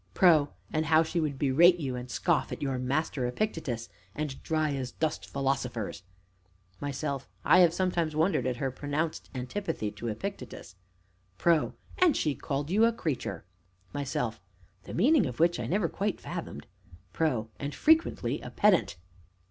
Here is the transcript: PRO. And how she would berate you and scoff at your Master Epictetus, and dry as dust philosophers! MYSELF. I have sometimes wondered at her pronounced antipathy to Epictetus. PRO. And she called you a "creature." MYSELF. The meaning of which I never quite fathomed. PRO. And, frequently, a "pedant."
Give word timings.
PRO. 0.15 0.49
And 0.73 0.87
how 0.87 1.03
she 1.03 1.19
would 1.19 1.37
berate 1.37 1.79
you 1.79 1.95
and 1.95 2.09
scoff 2.09 2.51
at 2.51 2.59
your 2.63 2.79
Master 2.79 3.27
Epictetus, 3.27 3.87
and 4.15 4.41
dry 4.41 4.73
as 4.73 4.91
dust 4.93 5.27
philosophers! 5.29 6.01
MYSELF. 6.79 7.29
I 7.45 7.59
have 7.59 7.71
sometimes 7.71 8.15
wondered 8.15 8.47
at 8.47 8.55
her 8.55 8.71
pronounced 8.71 9.29
antipathy 9.35 9.91
to 9.91 10.07
Epictetus. 10.07 10.75
PRO. 11.37 11.75
And 11.99 12.17
she 12.17 12.33
called 12.33 12.71
you 12.71 12.85
a 12.85 12.91
"creature." 12.91 13.45
MYSELF. 13.93 14.41
The 14.85 14.95
meaning 14.95 15.27
of 15.27 15.39
which 15.39 15.59
I 15.59 15.67
never 15.67 15.87
quite 15.87 16.19
fathomed. 16.19 16.65
PRO. 17.13 17.49
And, 17.59 17.75
frequently, 17.75 18.41
a 18.41 18.49
"pedant." 18.49 18.97